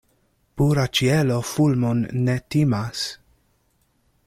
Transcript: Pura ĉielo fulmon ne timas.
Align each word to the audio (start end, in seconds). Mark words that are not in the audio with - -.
Pura 0.61 0.85
ĉielo 0.99 1.37
fulmon 1.51 2.01
ne 2.29 2.37
timas. 2.55 3.07